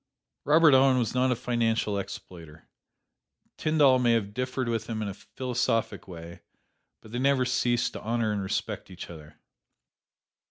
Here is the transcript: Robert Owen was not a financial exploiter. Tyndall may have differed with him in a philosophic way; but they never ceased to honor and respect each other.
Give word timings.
Robert 0.45 0.73
Owen 0.73 0.97
was 0.97 1.13
not 1.13 1.31
a 1.31 1.35
financial 1.35 1.99
exploiter. 1.99 2.67
Tyndall 3.55 3.99
may 3.99 4.13
have 4.13 4.33
differed 4.33 4.67
with 4.67 4.87
him 4.87 4.99
in 5.03 5.07
a 5.07 5.13
philosophic 5.13 6.07
way; 6.07 6.41
but 7.03 7.11
they 7.11 7.19
never 7.19 7.45
ceased 7.45 7.93
to 7.93 8.01
honor 8.01 8.31
and 8.31 8.41
respect 8.41 8.89
each 8.89 9.11
other. 9.11 9.35